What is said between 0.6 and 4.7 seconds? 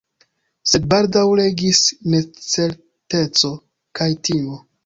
Sed baldaŭ regis necerteco kaj timo.